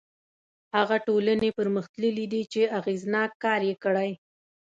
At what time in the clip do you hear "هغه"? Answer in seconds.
0.75-0.97